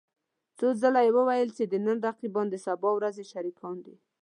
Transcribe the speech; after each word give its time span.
څو 0.57 0.67
ځله 0.81 1.01
يې 1.05 1.11
وويل 1.17 1.49
چې 1.57 1.63
د 1.71 1.73
نن 1.85 1.97
رقيبان 2.07 2.45
د 2.49 2.55
سبا 2.65 2.89
ورځې 2.93 3.23
شريکان 3.33 3.75
دي. 3.85 3.95